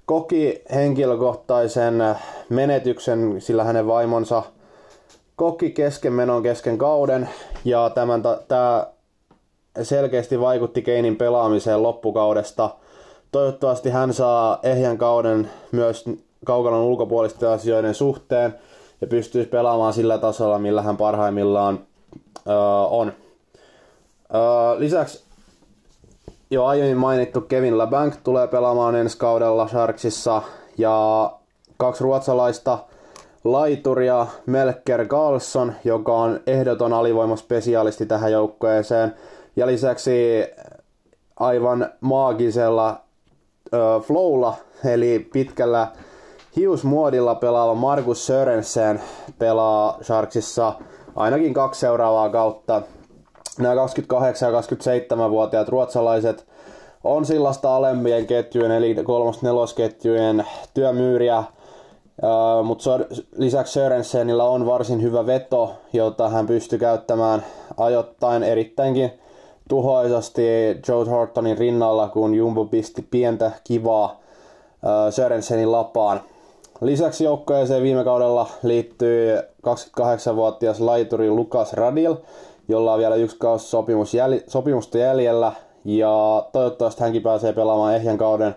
koki 0.07 0.63
henkilökohtaisen 0.75 2.05
menetyksen, 2.49 3.41
sillä 3.41 3.65
hänen 3.65 3.87
vaimonsa 3.87 4.43
koki 5.37 5.71
keskenmenon 5.71 6.43
kesken 6.43 6.79
kauden, 6.79 7.29
ja 7.65 7.91
tämän 7.95 8.23
tämä 8.49 8.87
selkeästi 9.83 10.41
vaikutti 10.41 10.83
Keinin 10.83 11.17
pelaamiseen 11.17 11.83
loppukaudesta. 11.83 12.71
Toivottavasti 13.33 13.91
hän 13.91 14.13
saa 14.13 14.59
ehjän 14.63 14.99
kauden 14.99 15.51
myös 15.73 16.05
kaukalon 16.45 16.85
ulkopuolisten 16.85 17.49
asioiden 17.49 17.95
suhteen, 17.95 18.55
ja 19.01 19.07
pystyisi 19.07 19.49
pelaamaan 19.49 19.93
sillä 19.93 20.19
tasolla, 20.19 20.59
millä 20.59 20.83
hän 20.83 20.97
parhaimmillaan 20.97 21.79
öö, 22.49 22.55
on. 22.91 23.13
Öö, 24.35 24.79
lisäksi 24.79 25.22
jo 26.53 26.65
aiemmin 26.65 26.97
mainittu 26.97 27.41
Kevin 27.41 27.79
LeBanc 27.79 28.15
tulee 28.25 28.47
pelaamaan 28.47 28.95
ensi 28.95 29.19
kaudella 29.19 29.69
Sharksissa 29.69 30.43
ja 30.79 31.31
kaksi 31.77 32.05
ruotsalaista 32.05 32.79
laituria 33.45 34.27
Melker 34.47 35.07
Carlson, 35.07 35.73
joka 35.85 36.15
on 36.15 36.41
ehdoton 36.47 36.93
alivoimaspesialisti 36.93 38.07
tähän 38.07 38.33
joukkueeseen. 38.33 39.15
Ja 39.57 39.67
lisäksi 39.67 40.45
aivan 41.37 41.91
maagisella 42.01 43.01
ö, 43.75 43.79
flowlla, 44.01 44.55
eli 44.85 45.29
pitkällä 45.33 45.89
hiusmuodilla 46.57 47.35
pelaava 47.35 47.75
Markus 47.75 48.27
Sörensen 48.27 49.01
pelaa 49.39 49.99
Sharksissa 50.03 50.73
ainakin 51.17 51.55
kaksi 51.55 51.81
seuraavaa 51.81 52.29
kautta. 52.29 52.83
Nämä 53.59 53.75
28- 53.75 53.77
ja 53.77 54.61
27-vuotiaat 54.61 55.69
ruotsalaiset 55.69 56.47
on 57.05 57.25
sillasta 57.25 57.77
alempien 57.77 58.27
ketjujen, 58.27 58.71
eli 58.71 58.95
kolmos 58.95 59.43
nelosketjujen 59.43 60.47
työmyyriä, 60.75 61.45
mutta 62.65 62.91
lisäksi 63.37 63.73
Sörensenillä 63.73 64.45
on 64.45 64.67
varsin 64.67 65.03
hyvä 65.03 65.27
veto, 65.27 65.73
jota 65.93 66.29
hän 66.29 66.47
pystyy 66.47 66.79
käyttämään 66.79 67.45
ajoittain 67.77 68.43
erittäinkin 68.43 69.13
tuhoisasti 69.69 70.43
Joe 70.89 71.05
Hortonin 71.05 71.59
rinnalla, 71.59 72.09
kun 72.09 72.35
Jumbo 72.35 72.65
pisti 72.65 73.07
pientä 73.11 73.51
kivaa 73.65 74.21
Sörensenin 75.11 75.73
lapaan. 75.73 76.21
Lisäksi 76.81 77.25
joukkueeseen 77.25 77.83
viime 77.83 78.05
kaudella 78.05 78.49
liittyy 78.63 79.39
28-vuotias 79.67 80.81
laituri 80.81 81.31
Lukas 81.31 81.73
Radil, 81.73 82.15
jolla 82.69 82.93
on 82.93 82.99
vielä 82.99 83.15
yksi 83.15 83.37
kausi 83.39 83.67
sopimus 83.67 84.15
jäl- 84.15 84.45
sopimusta 84.47 84.99
jäljellä. 84.99 85.53
Ja 85.85 86.47
toivottavasti 86.53 87.01
hänkin 87.01 87.23
pääsee 87.23 87.53
pelaamaan 87.53 87.95
ehjän 87.95 88.19
kauden. 88.19 88.55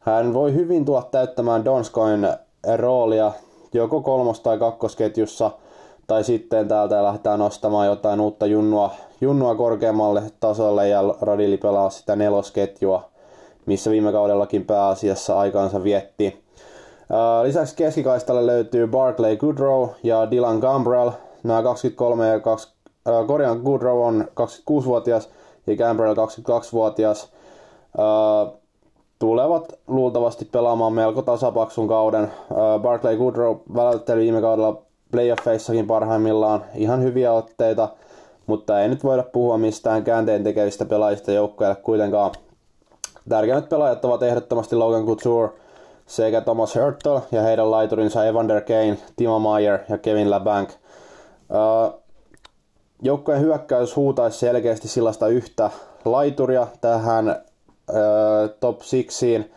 Hän 0.00 0.34
voi 0.34 0.54
hyvin 0.54 0.84
tulla 0.84 1.02
täyttämään 1.02 1.64
Donskoin 1.64 2.28
roolia 2.76 3.32
joko 3.72 4.00
kolmos- 4.00 4.40
tai 4.40 4.58
kakkosketjussa. 4.58 5.50
tai 6.06 6.24
sitten 6.24 6.68
täältä 6.68 7.02
lähdetään 7.02 7.38
nostamaan 7.38 7.86
jotain 7.86 8.20
uutta 8.20 8.46
junnua, 8.46 8.90
junnua 9.20 9.54
korkeammalle 9.54 10.22
tasolle 10.40 10.88
ja 10.88 11.00
Radili 11.20 11.56
pelaa 11.56 11.90
sitä 11.90 12.16
nelosketjua, 12.16 13.10
missä 13.66 13.90
viime 13.90 14.12
kaudellakin 14.12 14.64
pääasiassa 14.64 15.38
aikaansa 15.38 15.84
vietti. 15.84 16.44
Lisäksi 17.42 17.76
keskikaistalle 17.76 18.46
löytyy 18.46 18.86
Barclay 18.86 19.36
Goodrow 19.36 19.88
ja 20.02 20.30
Dylan 20.30 20.58
Gambrell. 20.58 21.10
Nämä 21.42 21.62
23 21.62 22.28
ja 22.28 22.40
2, 22.40 22.73
äh, 23.08 23.26
Korean 23.26 23.60
Goodrow 23.60 24.06
on 24.06 24.24
26-vuotias 24.40 25.28
ja 25.66 25.76
Gambrell 25.76 26.14
22-vuotias. 26.14 27.32
Äh, 27.98 28.52
tulevat 29.18 29.72
luultavasti 29.86 30.44
pelaamaan 30.44 30.92
melko 30.92 31.22
tasapaksun 31.22 31.88
kauden. 31.88 32.24
Äh, 32.24 32.82
Barclay 32.82 33.16
Goodrow 33.16 33.56
väläytteli 33.74 34.20
viime 34.20 34.40
kaudella 34.40 34.82
playoffeissakin 35.10 35.86
parhaimmillaan 35.86 36.64
ihan 36.74 37.02
hyviä 37.02 37.32
otteita, 37.32 37.88
mutta 38.46 38.80
ei 38.80 38.88
nyt 38.88 39.04
voida 39.04 39.22
puhua 39.22 39.58
mistään 39.58 40.04
käänteen 40.04 40.44
tekevistä 40.44 40.84
pelaajista 40.84 41.32
joukkueelle 41.32 41.76
kuitenkaan. 41.76 42.30
Tärkeimmät 43.28 43.68
pelaajat 43.68 44.04
ovat 44.04 44.22
ehdottomasti 44.22 44.76
Logan 44.76 45.06
Couture 45.06 45.48
sekä 46.06 46.40
Thomas 46.40 46.74
Hurtle 46.74 47.20
ja 47.32 47.42
heidän 47.42 47.70
laiturinsa 47.70 48.24
Evander 48.24 48.60
Kane, 48.60 48.98
Timo 49.16 49.38
Meyer 49.38 49.78
ja 49.88 49.98
Kevin 49.98 50.30
LaBank. 50.30 50.70
Uh, 50.70 52.03
joukkueen 53.04 53.40
hyökkäys 53.40 53.96
huutaisi 53.96 54.38
selkeästi 54.38 54.88
sellaista 54.88 55.28
yhtä 55.28 55.70
laituria 56.04 56.66
tähän 56.80 57.28
uh, 57.28 57.96
top 58.60 58.78
6 58.78 59.50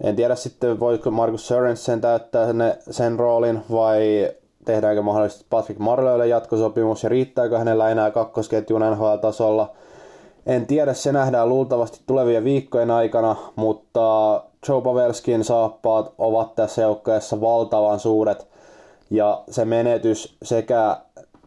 En 0.00 0.16
tiedä 0.16 0.34
sitten, 0.34 0.80
voiko 0.80 1.10
Markus 1.10 1.48
Sörensen 1.48 2.00
täyttää 2.00 2.46
sen, 2.46 2.76
sen 2.90 3.18
roolin 3.18 3.60
vai 3.70 4.30
tehdäänkö 4.64 5.02
mahdollisesti 5.02 5.46
Patrick 5.50 5.80
Marleille 5.80 6.26
jatkosopimus 6.26 7.02
ja 7.02 7.08
riittääkö 7.08 7.58
hänellä 7.58 7.90
enää 7.90 8.10
kakkosketjun 8.10 8.80
NHL-tasolla. 8.80 9.70
En 10.46 10.66
tiedä, 10.66 10.94
se 10.94 11.12
nähdään 11.12 11.48
luultavasti 11.48 12.00
tulevien 12.06 12.44
viikkojen 12.44 12.90
aikana, 12.90 13.36
mutta 13.56 14.42
Joe 14.68 14.82
Pavelskin 14.82 15.44
saappaat 15.44 16.12
ovat 16.18 16.54
tässä 16.54 16.82
joukkueessa 16.82 17.40
valtavan 17.40 18.00
suuret 18.00 18.46
ja 19.10 19.42
se 19.50 19.64
menetys 19.64 20.36
sekä 20.42 20.96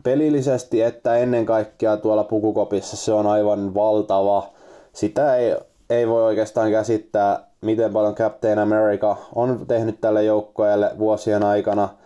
pelillisesti 0.05 0.81
että 0.81 1.15
ennen 1.15 1.45
kaikkea 1.45 1.97
tuolla 1.97 2.23
pukukopissa 2.23 2.97
se 2.97 3.13
on 3.13 3.27
aivan 3.27 3.73
valtava. 3.73 4.49
Sitä 4.93 5.35
ei, 5.35 5.55
ei 5.89 6.07
voi 6.07 6.23
oikeastaan 6.23 6.71
käsittää, 6.71 7.47
miten 7.61 7.93
paljon 7.93 8.15
Captain 8.15 8.59
America 8.59 9.15
on 9.35 9.65
tehnyt 9.67 10.01
tälle 10.01 10.23
joukkueelle 10.23 10.91
vuosien 10.97 11.43
aikana– 11.43 11.89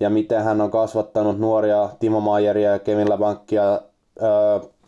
ja 0.00 0.10
miten 0.10 0.44
hän 0.44 0.60
on 0.60 0.70
kasvattanut 0.70 1.38
nuoria 1.38 1.88
Timo 2.00 2.20
Mayeria 2.20 2.70
ja 2.70 2.78
Kevin 2.78 3.10
LeBankia 3.10 3.72
öö, 3.72 3.80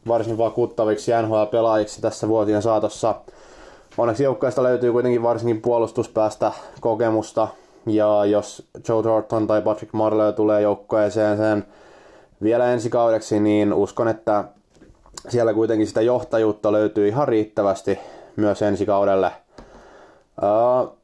varsin 0.08 0.38
vakuuttaviksi 0.38 1.12
NHL-pelaajiksi 1.12 2.00
tässä 2.00 2.28
vuosien 2.28 2.62
saatossa. 2.62 3.14
Onneksi 3.98 4.24
joukkueesta 4.24 4.62
löytyy 4.62 4.92
kuitenkin 4.92 5.22
varsinkin 5.22 5.62
puolustuspäästä 5.62 6.52
kokemusta, 6.80 7.48
ja 7.86 8.24
jos 8.24 8.68
Joe 8.88 9.02
Thornton 9.02 9.46
tai 9.46 9.62
Patrick 9.62 9.92
Marleau 9.92 10.32
tulee 10.32 10.62
joukkueeseen 10.62 11.36
sen 11.36 11.64
vielä 12.42 12.72
ensi 12.72 12.90
kaudeksi, 12.90 13.40
niin 13.40 13.72
uskon, 13.72 14.08
että 14.08 14.44
siellä 15.28 15.54
kuitenkin 15.54 15.86
sitä 15.86 16.00
johtajuutta 16.00 16.72
löytyy 16.72 17.08
ihan 17.08 17.28
riittävästi 17.28 17.98
myös 18.36 18.62
ensi 18.62 18.86
kaudelle. 18.86 19.32
Öö, 20.42 20.96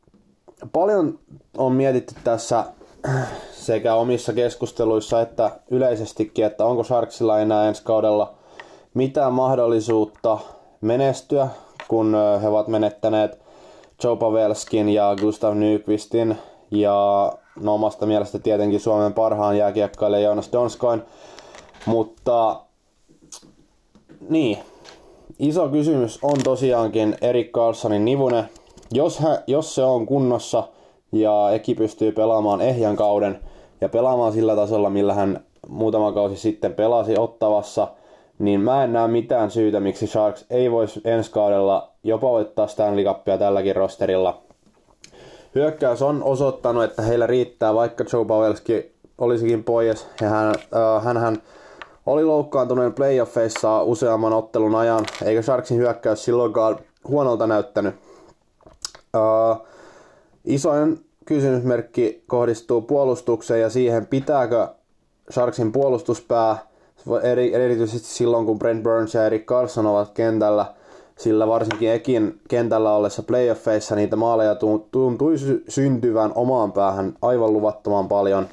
paljon 0.72 1.18
on 1.56 1.72
mietitty 1.72 2.14
tässä 2.24 2.64
sekä 3.52 3.94
omissa 3.94 4.32
keskusteluissa 4.32 5.20
että 5.20 5.50
yleisestikin, 5.70 6.44
että 6.44 6.64
onko 6.64 6.84
Sharksilla 6.84 7.40
enää 7.40 7.68
ensi 7.68 7.82
kaudella 7.84 8.34
mitään 8.94 9.32
mahdollisuutta 9.32 10.38
menestyä, 10.80 11.48
kun 11.88 12.16
he 12.42 12.48
ovat 12.48 12.68
menettäneet 12.68 13.38
Joe 14.04 14.16
Pavelskin 14.16 14.88
ja 14.88 15.16
Gustav 15.20 15.54
Nyqvistin 15.54 16.38
ja 16.70 17.32
no 17.60 17.74
omasta 17.74 18.06
mielestä 18.06 18.38
tietenkin 18.38 18.80
Suomen 18.80 19.12
parhaan 19.12 19.58
jääkiekkaille 19.58 20.20
Jonas 20.20 20.52
Donskoin, 20.52 21.02
mutta 21.86 22.60
niin, 24.28 24.58
iso 25.38 25.68
kysymys 25.68 26.18
on 26.22 26.38
tosiaankin 26.44 27.16
Erik 27.20 27.52
Carlsonin 27.52 28.04
nivune. 28.04 28.44
Jos, 28.90 29.18
hän, 29.18 29.38
jos 29.46 29.74
se 29.74 29.82
on 29.82 30.06
kunnossa 30.06 30.68
ja 31.12 31.50
Eki 31.52 31.74
pystyy 31.74 32.12
pelaamaan 32.12 32.60
ehjän 32.60 32.96
kauden– 32.96 33.40
ja 33.82 33.88
pelaamaan 33.88 34.32
sillä 34.32 34.56
tasolla, 34.56 34.90
millä 34.90 35.14
hän 35.14 35.40
muutama 35.68 36.12
kausi 36.12 36.36
sitten 36.36 36.74
pelasi 36.74 37.18
Ottavassa, 37.18 37.88
niin 38.38 38.60
mä 38.60 38.84
en 38.84 38.92
näe 38.92 39.08
mitään 39.08 39.50
syytä, 39.50 39.80
miksi 39.80 40.06
Sharks 40.06 40.46
ei 40.50 40.70
voisi 40.70 41.00
ensi 41.04 41.30
kaudella 41.30 41.88
jopa 42.04 42.30
voittaa 42.30 42.66
Stanley 42.66 43.04
Cupia 43.04 43.38
tälläkin 43.38 43.76
rosterilla. 43.76 44.42
Hyökkäys 45.54 46.02
on 46.02 46.22
osoittanut, 46.22 46.84
että 46.84 47.02
heillä 47.02 47.26
riittää, 47.26 47.74
vaikka 47.74 48.04
Joe 48.12 48.24
Pavelski 48.24 48.94
olisikin 49.18 49.64
pois, 49.64 50.06
ja 50.20 50.28
hän, 50.28 50.54
äh, 50.76 51.04
hän 51.22 51.42
oli 52.06 52.24
loukkaantuneen 52.24 52.92
playoffeissa 52.92 53.82
useamman 53.82 54.32
ottelun 54.32 54.74
ajan, 54.74 55.04
eikä 55.24 55.42
Sharksin 55.42 55.76
hyökkäys 55.76 56.24
silloinkaan 56.24 56.78
huonolta 57.08 57.46
näyttänyt. 57.46 57.94
Äh, 59.16 59.58
isoin 60.44 61.04
kysymysmerkki 61.24 62.24
kohdistuu 62.26 62.82
puolustukseen 62.82 63.60
ja 63.60 63.70
siihen, 63.70 64.06
pitääkö 64.06 64.68
Sharksin 65.32 65.72
puolustuspää, 65.72 66.58
eri, 67.22 67.54
erityisesti 67.54 68.08
silloin 68.08 68.46
kun 68.46 68.58
Brent 68.58 68.82
Burns 68.82 69.14
ja 69.14 69.26
Eric 69.26 69.44
Carlson 69.44 69.86
ovat 69.86 70.10
kentällä, 70.10 70.74
sillä 71.22 71.48
varsinkin 71.48 71.92
Ekin 71.92 72.40
kentällä 72.48 72.92
ollessa 72.92 73.22
playoffeissa 73.22 73.94
niitä 73.94 74.16
maaleja 74.16 74.54
tuntui 74.90 75.34
syntyvän 75.68 76.32
omaan 76.34 76.72
päähän 76.72 77.14
aivan 77.22 77.52
luvattoman 77.52 78.08
paljon. 78.08 78.46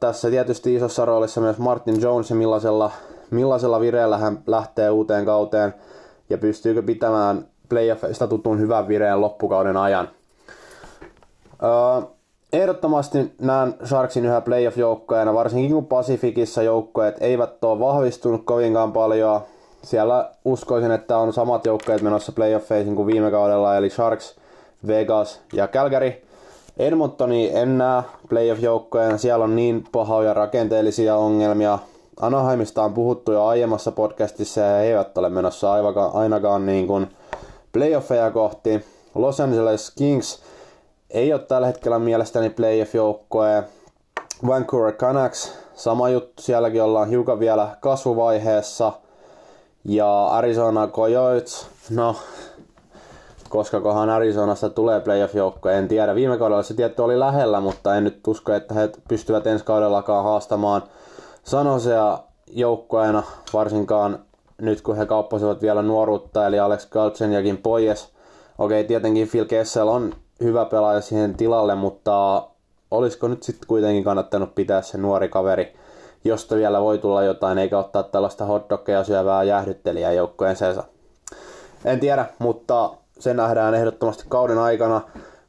Tässä 0.00 0.30
tietysti 0.30 0.74
isossa 0.74 1.04
roolissa 1.04 1.40
myös 1.40 1.58
Martin 1.58 2.00
Jones 2.00 2.30
ja 2.30 2.36
millaisella, 2.36 2.90
millaisella 3.30 3.80
vireellä 3.80 4.18
hän 4.18 4.42
lähtee 4.46 4.90
uuteen 4.90 5.24
kauteen 5.24 5.74
ja 6.30 6.38
pystyykö 6.38 6.82
pitämään 6.82 7.48
playoffeista 7.68 8.26
tutun 8.26 8.60
hyvän 8.60 8.88
vireen 8.88 9.20
loppukauden 9.20 9.76
ajan. 9.76 10.08
Uh, 11.52 12.10
ehdottomasti 12.52 13.32
näen 13.40 13.74
Sharksin 13.84 14.24
yhä 14.24 14.40
playoff-joukkoina, 14.40 15.34
varsinkin 15.34 15.72
kun 15.72 15.86
Pacificissa 15.86 16.62
joukkoet 16.62 17.16
eivät 17.20 17.64
ole 17.64 17.80
vahvistunut 17.80 18.44
kovinkaan 18.44 18.92
paljon. 18.92 19.40
Siellä 19.84 20.30
uskoisin, 20.44 20.90
että 20.90 21.18
on 21.18 21.32
samat 21.32 21.66
joukkoet 21.66 22.02
menossa 22.02 22.32
playoffeihin 22.32 22.96
kuin 22.96 23.06
viime 23.06 23.30
kaudella, 23.30 23.76
eli 23.76 23.90
Sharks, 23.90 24.36
Vegas 24.86 25.40
ja 25.52 25.68
Calgary. 25.68 26.12
Edmontoni 26.76 27.50
en 27.54 27.78
näe 27.78 28.02
playoff-joukkojen, 28.28 29.18
siellä 29.18 29.44
on 29.44 29.56
niin 29.56 29.84
pahoja 29.92 30.34
rakenteellisia 30.34 31.16
ongelmia. 31.16 31.78
Anaheimista 32.20 32.82
on 32.82 32.94
puhuttu 32.94 33.32
jo 33.32 33.44
aiemmassa 33.44 33.92
podcastissa 33.92 34.60
ja 34.60 34.76
he 34.76 34.82
eivät 34.82 35.18
ole 35.18 35.28
menossa 35.28 35.72
ainakaan 36.12 36.66
niin 36.66 36.86
kuin 36.86 37.06
playoffeja 37.72 38.30
kohti. 38.30 38.84
Los 39.14 39.40
Angeles 39.40 39.90
Kings– 39.90 40.38
ei 41.14 41.32
ole 41.32 41.40
tällä 41.40 41.66
hetkellä 41.66 41.98
mielestäni 41.98 42.50
playoff-joukkoja. 42.50 43.62
Vancouver 44.46 44.92
Canucks, 44.92 45.58
sama 45.74 46.08
juttu, 46.08 46.42
sielläkin 46.42 46.82
ollaan 46.82 47.08
hiukan 47.08 47.40
vielä 47.40 47.76
kasvuvaiheessa. 47.80 48.92
Ja 49.84 50.26
Arizona 50.26 50.86
Coyotes, 50.86 51.66
no, 51.90 52.16
koska 53.48 53.80
kohan 53.80 54.10
Arizonasta 54.10 54.70
tulee 54.70 55.00
playoff-joukko, 55.00 55.68
en 55.68 55.88
tiedä. 55.88 56.14
Viime 56.14 56.38
kaudella 56.38 56.62
se 56.62 56.74
tietty 56.74 57.02
oli 57.02 57.18
lähellä, 57.18 57.60
mutta 57.60 57.96
en 57.96 58.04
nyt 58.04 58.26
usko, 58.26 58.52
että 58.52 58.74
he 58.74 58.90
pystyvät 59.08 59.46
ensi 59.46 59.64
kaudellakaan 59.64 60.24
haastamaan 60.24 60.82
Sanosea 61.44 62.18
joukkoina, 62.46 63.22
varsinkaan 63.52 64.18
nyt 64.58 64.82
kun 64.82 64.96
he 64.96 65.06
kauppasivat 65.06 65.62
vielä 65.62 65.82
nuoruutta, 65.82 66.46
eli 66.46 66.58
Alex 66.58 66.86
Galchenjakin 66.86 67.58
pois. 67.58 68.12
Okei, 68.58 68.84
tietenkin 68.84 69.28
Phil 69.28 69.44
Kessel 69.44 69.88
on 69.88 70.14
hyvä 70.42 70.64
pelaaja 70.64 71.00
siihen 71.00 71.34
tilalle, 71.34 71.74
mutta 71.74 72.46
olisiko 72.90 73.28
nyt 73.28 73.42
sitten 73.42 73.68
kuitenkin 73.68 74.04
kannattanut 74.04 74.54
pitää 74.54 74.82
se 74.82 74.98
nuori 74.98 75.28
kaveri, 75.28 75.76
josta 76.24 76.56
vielä 76.56 76.80
voi 76.80 76.98
tulla 76.98 77.22
jotain, 77.22 77.58
eikä 77.58 77.78
ottaa 77.78 78.02
tällaista 78.02 78.44
hotdogkeja 78.44 79.04
syövää 79.04 79.42
jäähdyttelijää 79.42 80.12
joukkojen 80.12 80.56
seesa. 80.56 80.84
En 81.84 82.00
tiedä, 82.00 82.26
mutta 82.38 82.90
se 83.18 83.34
nähdään 83.34 83.74
ehdottomasti 83.74 84.24
kauden 84.28 84.58
aikana. 84.58 85.00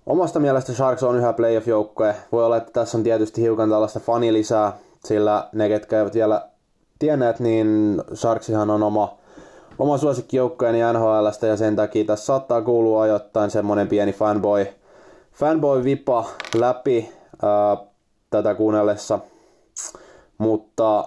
Omasta 0.05 0.39
mielestä 0.39 0.73
Sharks 0.73 1.03
on 1.03 1.15
yhä 1.15 1.33
playoff-joukkue. 1.33 2.15
Voi 2.31 2.45
olla, 2.45 2.57
että 2.57 2.71
tässä 2.71 2.97
on 2.97 3.03
tietysti 3.03 3.41
hiukan 3.41 3.69
tällaista 3.69 3.99
fanilisää, 3.99 4.73
sillä 5.05 5.49
ne, 5.53 5.69
ketkä 5.69 5.99
eivät 5.99 6.13
vielä 6.13 6.49
tienneet, 6.99 7.39
niin 7.39 8.01
Sharksihan 8.13 8.69
on 8.69 8.83
oma 8.83 9.17
oma 9.79 9.97
suosikkijoukkoeni 9.97 10.79
NHLstä 10.93 11.47
ja 11.47 11.57
sen 11.57 11.75
takia 11.75 12.05
tässä 12.05 12.25
saattaa 12.25 12.61
kuulua 12.61 13.01
ajoittain 13.01 13.51
semmonen 13.51 13.87
pieni 13.87 14.13
fanboy, 14.13 14.67
fanboy 15.33 15.83
vipa 15.83 16.25
läpi 16.55 17.09
ää, 17.41 17.77
tätä 18.29 18.55
kuunnellessa. 18.55 19.19
Mutta 20.37 21.05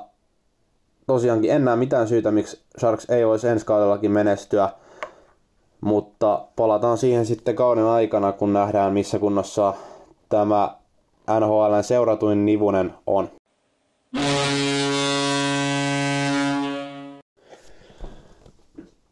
tosiaankin 1.07 1.51
en 1.51 1.65
näe 1.65 1.77
mitään 1.77 2.09
syytä, 2.09 2.31
miksi 2.31 2.61
Sharks 2.81 3.11
ei 3.11 3.27
voisi 3.27 3.49
ensi 3.49 3.67
kaudellakin 3.67 4.11
menestyä. 4.11 4.69
Mutta 5.81 6.45
palataan 6.57 6.99
siihen 6.99 7.27
sitten 7.27 7.57
kauden 7.57 7.85
aikana, 7.85 8.33
kun 8.33 8.53
nähdään 8.53 8.93
missä 8.93 9.19
kunnossa 9.19 9.75
tämä 10.29 10.77
NHLn 11.41 11.85
seuratuin 11.85 12.47
nivunen 12.47 12.95
on. 13.07 13.31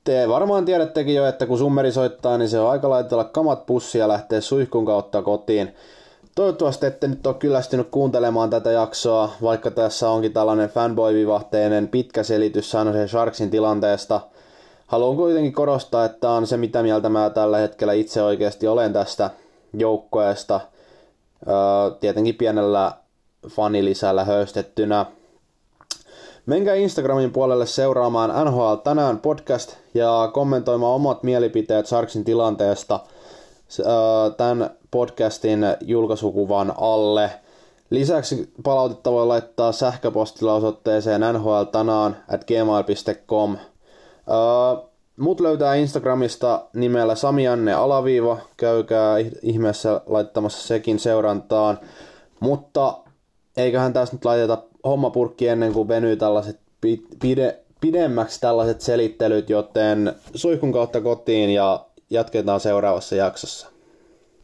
Te 0.04 0.28
varmaan 0.28 0.64
tiedättekin 0.64 1.14
jo, 1.14 1.26
että 1.26 1.46
kun 1.46 1.58
summeri 1.58 1.92
soittaa, 1.92 2.38
niin 2.38 2.48
se 2.48 2.60
on 2.60 2.70
aika 2.70 2.90
laitella 2.90 3.24
kamat 3.24 3.66
pussia 3.66 4.00
ja 4.00 4.08
lähteä 4.08 4.40
suihkun 4.40 4.86
kautta 4.86 5.22
kotiin. 5.22 5.74
Toivottavasti 6.36 6.86
ette 6.86 7.08
nyt 7.08 7.26
ole 7.26 7.34
kyllästynyt 7.34 7.88
kuuntelemaan 7.90 8.50
tätä 8.50 8.70
jaksoa, 8.70 9.32
vaikka 9.42 9.70
tässä 9.70 10.10
onkin 10.10 10.32
tällainen 10.32 10.68
fanboy-vivahteinen 10.68 11.88
pitkä 11.88 12.22
selitys 12.22 12.70
San 12.70 13.08
Sharksin 13.08 13.50
tilanteesta. 13.50 14.20
Haluan 14.86 15.16
kuitenkin 15.16 15.52
korostaa, 15.52 16.04
että 16.04 16.30
on 16.30 16.46
se 16.46 16.56
mitä 16.56 16.82
mieltä 16.82 17.08
mä 17.08 17.30
tällä 17.30 17.58
hetkellä 17.58 17.92
itse 17.92 18.22
oikeasti 18.22 18.68
olen 18.68 18.92
tästä 18.92 19.30
joukkoesta. 19.74 20.60
Tietenkin 22.00 22.34
pienellä 22.34 22.92
fanilisällä 23.48 24.24
höystettynä. 24.24 25.06
Menkää 26.46 26.74
Instagramin 26.74 27.32
puolelle 27.32 27.66
seuraamaan 27.66 28.46
NHL 28.46 28.74
tänään 28.74 29.18
podcast 29.18 29.76
ja 29.94 30.30
kommentoimaan 30.32 30.94
omat 30.94 31.22
mielipiteet 31.22 31.86
Sharksin 31.86 32.24
tilanteesta 32.24 33.00
tämän 34.36 34.70
podcastin 34.96 35.60
julkaisukuvan 35.80 36.74
alle. 36.76 37.30
Lisäksi 37.90 38.52
palautetta 38.62 39.12
voi 39.12 39.26
laittaa 39.26 39.72
sähköpostilla 39.72 40.54
osoitteeseen 40.54 41.20
nhltanaan 41.20 42.16
at 42.28 42.44
gmail.com. 42.44 43.56
Mut 45.16 45.40
löytää 45.40 45.74
Instagramista 45.74 46.64
nimellä 46.74 47.14
Samianne 47.14 47.72
alaviiva, 47.72 48.38
käykää 48.56 49.16
ihmeessä 49.42 50.00
laittamassa 50.06 50.68
sekin 50.68 50.98
seurantaan. 50.98 51.78
Mutta 52.40 52.98
eiköhän 53.56 53.92
tässä 53.92 54.14
nyt 54.14 54.24
laiteta 54.24 54.58
hommapurkki 54.84 55.48
ennen 55.48 55.72
kuin 55.72 55.88
venyy 55.88 56.16
tällaiset 56.16 56.60
pide, 57.20 57.58
pidemmäksi 57.80 58.40
tällaiset 58.40 58.80
selittelyt, 58.80 59.50
joten 59.50 60.14
suihkun 60.34 60.72
kautta 60.72 61.00
kotiin 61.00 61.50
ja 61.50 61.86
jatketaan 62.10 62.60
seuraavassa 62.60 63.16
jaksossa. 63.16 63.75